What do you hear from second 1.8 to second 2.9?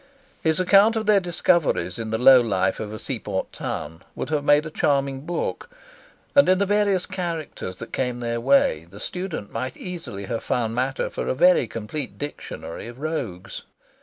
in the low life